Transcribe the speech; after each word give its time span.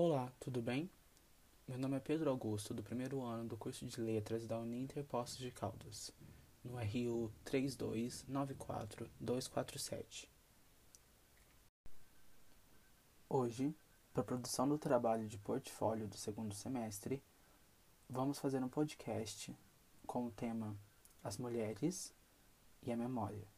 Olá, 0.00 0.32
tudo 0.38 0.62
bem? 0.62 0.88
Meu 1.66 1.76
nome 1.76 1.96
é 1.96 1.98
Pedro 1.98 2.30
Augusto, 2.30 2.72
do 2.72 2.84
primeiro 2.84 3.20
ano 3.20 3.48
do 3.48 3.56
curso 3.56 3.84
de 3.84 4.00
Letras 4.00 4.46
da 4.46 4.56
Uninter 4.56 5.02
Poços 5.02 5.38
de 5.38 5.50
Caldas, 5.50 6.12
no 6.62 6.76
RU 6.76 7.32
3294247. 7.44 10.28
Hoje, 13.28 13.74
para 14.12 14.22
a 14.22 14.24
produção 14.24 14.68
do 14.68 14.78
trabalho 14.78 15.26
de 15.26 15.36
portfólio 15.36 16.06
do 16.06 16.16
segundo 16.16 16.54
semestre, 16.54 17.20
vamos 18.08 18.38
fazer 18.38 18.62
um 18.62 18.68
podcast 18.68 19.52
com 20.06 20.26
o 20.26 20.30
tema 20.30 20.78
As 21.24 21.38
Mulheres 21.38 22.14
e 22.84 22.92
a 22.92 22.96
Memória. 22.96 23.48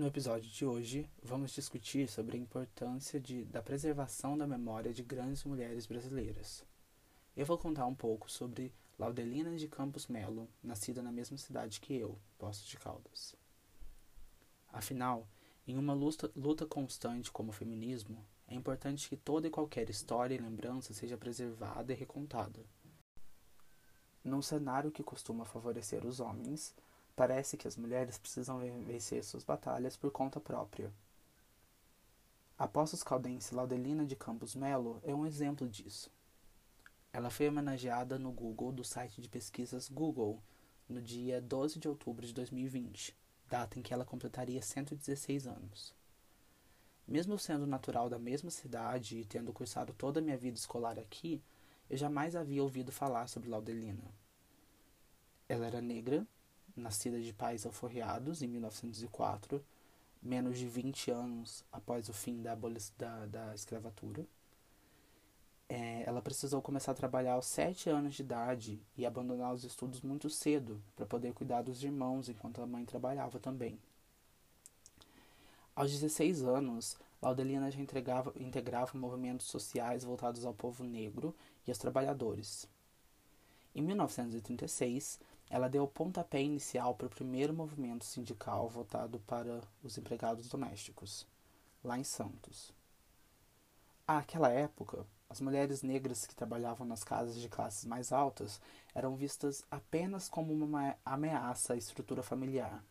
No 0.00 0.06
episódio 0.06 0.50
de 0.50 0.64
hoje, 0.64 1.06
vamos 1.22 1.50
discutir 1.50 2.08
sobre 2.08 2.34
a 2.34 2.40
importância 2.40 3.20
de, 3.20 3.44
da 3.44 3.60
preservação 3.60 4.34
da 4.34 4.46
memória 4.46 4.94
de 4.94 5.02
grandes 5.02 5.44
mulheres 5.44 5.84
brasileiras. 5.84 6.64
Eu 7.36 7.44
vou 7.44 7.58
contar 7.58 7.84
um 7.84 7.94
pouco 7.94 8.32
sobre 8.32 8.72
Laudelina 8.98 9.54
de 9.58 9.68
Campos 9.68 10.06
Melo, 10.06 10.48
nascida 10.62 11.02
na 11.02 11.12
mesma 11.12 11.36
cidade 11.36 11.82
que 11.82 11.94
eu, 11.94 12.18
Poços 12.38 12.64
de 12.64 12.78
Caldas. 12.78 13.36
Afinal, 14.72 15.28
em 15.66 15.76
uma 15.76 15.92
luta, 15.92 16.32
luta 16.34 16.64
constante 16.64 17.30
como 17.30 17.50
o 17.50 17.52
feminismo, 17.52 18.26
é 18.48 18.54
importante 18.54 19.06
que 19.06 19.18
toda 19.18 19.48
e 19.48 19.50
qualquer 19.50 19.90
história 19.90 20.34
e 20.34 20.38
lembrança 20.38 20.94
seja 20.94 21.18
preservada 21.18 21.92
e 21.92 21.94
recontada. 21.94 22.64
Num 24.24 24.40
cenário 24.40 24.90
que 24.90 25.02
costuma 25.02 25.44
favorecer 25.44 26.06
os 26.06 26.20
homens, 26.20 26.74
Parece 27.20 27.58
que 27.58 27.68
as 27.68 27.76
mulheres 27.76 28.16
precisam 28.16 28.58
vencer 28.82 29.22
suas 29.22 29.44
batalhas 29.44 29.94
por 29.94 30.10
conta 30.10 30.40
própria. 30.40 30.90
A 32.58 32.66
Poços 32.66 33.02
Caldense 33.02 33.54
Laudelina 33.54 34.06
de 34.06 34.16
Campos 34.16 34.54
Melo 34.54 34.98
é 35.04 35.14
um 35.14 35.26
exemplo 35.26 35.68
disso. 35.68 36.10
Ela 37.12 37.28
foi 37.28 37.46
homenageada 37.46 38.18
no 38.18 38.32
Google 38.32 38.72
do 38.72 38.82
site 38.82 39.20
de 39.20 39.28
pesquisas 39.28 39.86
Google 39.86 40.42
no 40.88 41.02
dia 41.02 41.42
12 41.42 41.78
de 41.78 41.88
outubro 41.88 42.26
de 42.26 42.32
2020, 42.32 43.14
data 43.46 43.78
em 43.78 43.82
que 43.82 43.92
ela 43.92 44.06
completaria 44.06 44.62
116 44.62 45.46
anos. 45.46 45.94
Mesmo 47.06 47.38
sendo 47.38 47.66
natural 47.66 48.08
da 48.08 48.18
mesma 48.18 48.50
cidade 48.50 49.18
e 49.18 49.26
tendo 49.26 49.52
cursado 49.52 49.92
toda 49.92 50.20
a 50.20 50.22
minha 50.22 50.38
vida 50.38 50.56
escolar 50.56 50.98
aqui, 50.98 51.42
eu 51.90 51.98
jamais 51.98 52.34
havia 52.34 52.62
ouvido 52.62 52.90
falar 52.90 53.28
sobre 53.28 53.50
Laudelina. 53.50 54.10
Ela 55.46 55.66
era 55.66 55.82
negra, 55.82 56.26
nascida 56.80 57.20
de 57.20 57.32
pais 57.32 57.64
alforreados 57.66 58.42
em 58.42 58.48
1904, 58.48 59.64
menos 60.22 60.58
de 60.58 60.66
20 60.66 61.10
anos 61.10 61.64
após 61.70 62.08
o 62.08 62.12
fim 62.12 62.42
da, 62.42 62.54
da, 62.98 63.26
da 63.26 63.54
escravatura. 63.54 64.26
É, 65.68 66.02
ela 66.04 66.20
precisou 66.20 66.60
começar 66.60 66.92
a 66.92 66.96
trabalhar 66.96 67.34
aos 67.34 67.46
7 67.46 67.88
anos 67.90 68.16
de 68.16 68.22
idade 68.22 68.80
e 68.96 69.06
abandonar 69.06 69.54
os 69.54 69.62
estudos 69.62 70.00
muito 70.00 70.28
cedo 70.28 70.82
para 70.96 71.06
poder 71.06 71.32
cuidar 71.32 71.62
dos 71.62 71.84
irmãos 71.84 72.28
enquanto 72.28 72.60
a 72.60 72.66
mãe 72.66 72.84
trabalhava 72.84 73.38
também. 73.38 73.78
Aos 75.76 75.92
16 75.92 76.42
anos, 76.42 76.98
Laudelina 77.22 77.70
já 77.70 77.80
integrava, 77.80 78.32
integrava 78.36 78.98
movimentos 78.98 79.46
sociais 79.46 80.02
voltados 80.02 80.44
ao 80.44 80.52
povo 80.52 80.82
negro 80.82 81.34
e 81.66 81.70
aos 81.70 81.78
trabalhadores. 81.78 82.66
Em 83.74 83.82
1936, 83.82 85.20
ela 85.50 85.68
deu 85.68 85.82
o 85.82 85.88
pontapé 85.88 86.40
inicial 86.40 86.94
para 86.94 87.08
o 87.08 87.10
primeiro 87.10 87.52
movimento 87.52 88.04
sindical 88.04 88.68
voltado 88.68 89.18
para 89.26 89.60
os 89.82 89.98
empregados 89.98 90.48
domésticos, 90.48 91.26
lá 91.82 91.98
em 91.98 92.04
Santos. 92.04 92.72
Àquela 94.06 94.48
época, 94.48 95.04
as 95.28 95.40
mulheres 95.40 95.82
negras 95.82 96.24
que 96.24 96.36
trabalhavam 96.36 96.86
nas 96.86 97.02
casas 97.02 97.34
de 97.34 97.48
classes 97.48 97.84
mais 97.84 98.12
altas 98.12 98.60
eram 98.94 99.16
vistas 99.16 99.64
apenas 99.68 100.28
como 100.28 100.52
uma 100.52 100.96
ameaça 101.04 101.74
à 101.74 101.76
estrutura 101.76 102.22
familiar. 102.22 102.84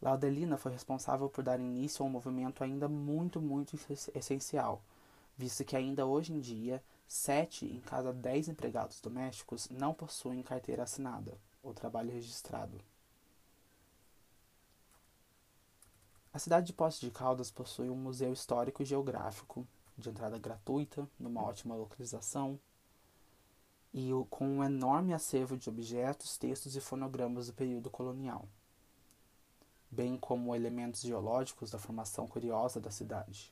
Laudelina 0.00 0.56
foi 0.56 0.72
responsável 0.72 1.28
por 1.28 1.44
dar 1.44 1.60
início 1.60 2.02
a 2.02 2.06
um 2.06 2.10
movimento 2.10 2.64
ainda 2.64 2.88
muito, 2.88 3.40
muito 3.40 3.78
essencial, 4.14 4.82
visto 5.36 5.64
que 5.64 5.76
ainda 5.76 6.06
hoje 6.06 6.32
em 6.32 6.40
dia 6.40 6.82
Sete 7.08 7.64
em 7.64 7.80
cada 7.80 8.12
dez 8.12 8.48
empregados 8.48 9.00
domésticos 9.00 9.66
não 9.70 9.94
possuem 9.94 10.42
carteira 10.42 10.82
assinada 10.82 11.38
ou 11.62 11.72
trabalho 11.72 12.12
registrado. 12.12 12.78
A 16.34 16.38
cidade 16.38 16.66
de 16.66 16.74
Poços 16.74 17.00
de 17.00 17.10
Caldas 17.10 17.50
possui 17.50 17.88
um 17.88 17.96
museu 17.96 18.30
histórico 18.30 18.82
e 18.82 18.84
geográfico 18.84 19.66
de 19.96 20.10
entrada 20.10 20.38
gratuita, 20.38 21.08
numa 21.18 21.42
ótima 21.42 21.74
localização, 21.74 22.60
e 23.92 24.10
com 24.28 24.46
um 24.46 24.62
enorme 24.62 25.14
acervo 25.14 25.56
de 25.56 25.70
objetos, 25.70 26.36
textos 26.36 26.76
e 26.76 26.80
fonogramas 26.80 27.46
do 27.46 27.54
período 27.54 27.88
colonial, 27.88 28.46
bem 29.90 30.18
como 30.18 30.54
elementos 30.54 31.00
geológicos 31.00 31.70
da 31.70 31.78
formação 31.78 32.28
curiosa 32.28 32.78
da 32.78 32.90
cidade. 32.90 33.50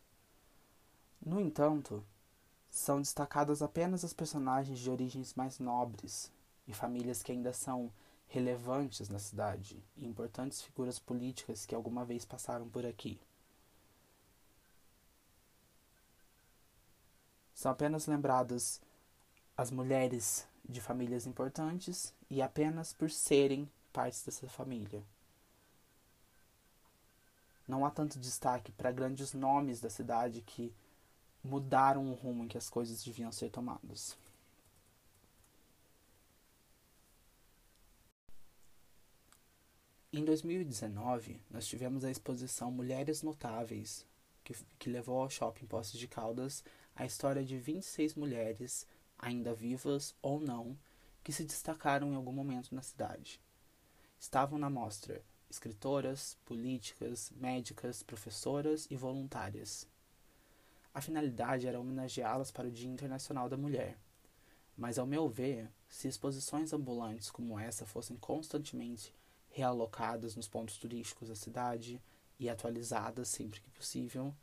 No 1.25 1.41
entanto, 1.41 2.05
são 2.77 3.01
destacadas 3.01 3.63
apenas 3.63 4.05
as 4.05 4.13
personagens 4.13 4.79
de 4.79 4.91
origens 4.91 5.33
mais 5.33 5.59
nobres 5.59 6.31
e 6.69 6.75
famílias 6.75 7.23
que 7.23 7.33
ainda 7.33 7.51
são 7.51 7.91
relevantes 8.29 9.09
na 9.09 9.19
cidade 9.19 9.83
e 9.97 10.07
importantes 10.07 10.61
figuras 10.61 10.99
políticas 10.99 11.65
que 11.65 11.75
alguma 11.75 12.05
vez 12.05 12.27
passaram 12.27 12.69
por 12.69 12.85
aqui. 12.85 13.19
São 17.55 17.73
apenas 17.73 18.07
lembradas 18.07 18.79
as 19.57 19.71
mulheres 19.71 20.47
de 20.63 20.79
famílias 20.79 21.27
importantes 21.27 22.13
e 22.29 22.43
apenas 22.43 22.93
por 22.93 23.11
serem 23.11 23.71
partes 23.91 24.23
dessa 24.23 24.47
família. 24.49 25.03
Não 27.67 27.87
há 27.87 27.91
tanto 27.91 28.19
destaque 28.19 28.71
para 28.71 28.93
grandes 28.93 29.33
nomes 29.33 29.81
da 29.81 29.89
cidade 29.89 30.43
que 30.43 30.75
mudaram 31.47 32.11
o 32.11 32.15
rumo 32.15 32.45
em 32.45 32.49
que 32.49 32.59
as 32.59 32.69
coisas 32.69 33.03
deviam 33.03 33.33
ser 33.33 33.51
tomadas. 33.51 34.17
Em 40.13 40.25
2019, 40.25 41.41
nós 41.51 41.67
tivemos 41.67 42.05
a 42.05 42.11
exposição 42.11 42.71
Mulheres 42.71 43.23
Notáveis, 43.23 44.07
que, 44.43 44.55
que 44.79 44.91
levou 44.91 45.21
ao 45.21 45.31
Shopping 45.31 45.67
Poços 45.67 46.01
de 46.01 46.09
Caldas 46.09 46.65
a 46.95 47.05
história 47.05 47.45
de 47.45 47.59
26 47.59 48.15
mulheres, 48.15 48.87
ainda 49.19 49.53
vivas 49.53 50.15
ou 50.23 50.41
não, 50.41 50.77
que 51.23 51.33
se 51.33 51.45
destacaram 51.45 52.13
em 52.13 52.17
algum 52.17 52.33
momento 52.33 52.75
na 52.75 52.83
cidade. 52.83 53.41
Estavam 54.19 54.59
na 54.59 54.71
mostra 54.71 55.23
escritoras, 55.51 56.37
políticas, 56.45 57.31
médicas, 57.37 58.03
professoras 58.03 58.87
e 58.91 58.97
voluntárias. 58.97 59.87
A 60.97 61.01
finalidade 61.03 61.67
era 61.67 61.79
homenageá-las 61.79 62.51
para 62.51 62.69
o 62.69 62.71
Dia 62.71 62.89
Internacional 62.89 63.51
da 63.51 63.57
Mulher. 63.59 63.99
Mas, 64.75 64.99
ao 64.99 65.07
meu 65.07 65.29
ver, 65.29 65.71
se 65.91 66.09
exposições 66.09 66.73
ambulantes 66.73 67.31
como 67.31 67.59
essa 67.59 67.85
fossem 67.85 68.17
constantemente 68.17 69.15
realocadas 69.51 70.35
nos 70.35 70.49
pontos 70.49 70.79
turísticos 70.79 71.29
da 71.29 71.35
cidade 71.35 72.01
e 72.39 72.49
atualizadas 72.49 73.29
sempre 73.29 73.61
que 73.61 73.69
possível, 73.69 74.35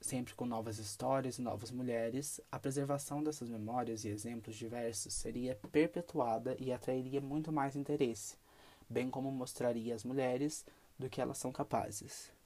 sempre 0.00 0.34
com 0.34 0.46
novas 0.46 0.78
histórias 0.78 1.38
e 1.38 1.42
novas 1.42 1.70
mulheres, 1.70 2.40
a 2.50 2.58
preservação 2.58 3.22
dessas 3.22 3.50
memórias 3.50 4.06
e 4.06 4.08
exemplos 4.08 4.56
diversos 4.56 5.12
seria 5.12 5.54
perpetuada 5.70 6.56
e 6.58 6.72
atrairia 6.72 7.20
muito 7.20 7.52
mais 7.52 7.76
interesse, 7.76 8.38
bem 8.88 9.10
como 9.10 9.30
mostraria 9.30 9.94
às 9.94 10.02
mulheres 10.02 10.64
do 10.98 11.10
que 11.10 11.20
elas 11.20 11.36
são 11.36 11.52
capazes. 11.52 12.39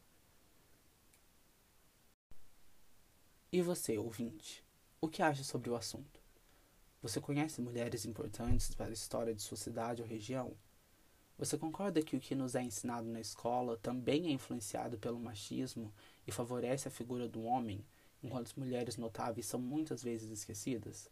E 3.54 3.62
você, 3.62 3.96
ouvinte, 3.96 4.64
o 5.00 5.06
que 5.06 5.22
acha 5.22 5.44
sobre 5.44 5.70
o 5.70 5.76
assunto? 5.76 6.20
Você 7.00 7.20
conhece 7.20 7.62
mulheres 7.62 8.04
importantes 8.04 8.74
para 8.74 8.86
a 8.86 8.92
história 8.92 9.32
de 9.32 9.42
sua 9.42 9.56
cidade 9.56 10.02
ou 10.02 10.08
região? 10.08 10.56
Você 11.38 11.56
concorda 11.56 12.02
que 12.02 12.16
o 12.16 12.20
que 12.20 12.34
nos 12.34 12.56
é 12.56 12.62
ensinado 12.64 13.06
na 13.06 13.20
escola 13.20 13.76
também 13.76 14.26
é 14.26 14.30
influenciado 14.32 14.98
pelo 14.98 15.20
machismo 15.20 15.94
e 16.26 16.32
favorece 16.32 16.88
a 16.88 16.90
figura 16.90 17.28
do 17.28 17.44
homem, 17.44 17.86
enquanto 18.24 18.48
as 18.48 18.54
mulheres 18.54 18.96
notáveis 18.96 19.46
são 19.46 19.60
muitas 19.60 20.02
vezes 20.02 20.32
esquecidas? 20.32 21.08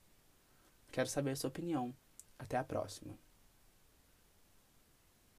Quero 0.91 1.09
saber 1.09 1.37
sua 1.37 1.47
opinião. 1.47 1.95
Até 2.37 2.57
a 2.57 2.65
próxima. 2.65 3.17